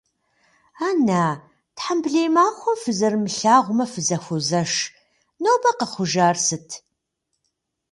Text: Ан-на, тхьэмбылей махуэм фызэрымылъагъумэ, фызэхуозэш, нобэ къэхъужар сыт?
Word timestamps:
Ан-на, 0.87 1.23
тхьэмбылей 1.75 2.29
махуэм 2.35 2.77
фызэрымылъагъумэ, 2.83 3.85
фызэхуозэш, 3.91 4.71
нобэ 5.43 5.71
къэхъужар 5.77 6.35
сыт? 6.45 6.67